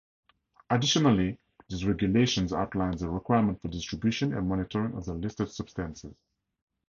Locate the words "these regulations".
1.69-2.53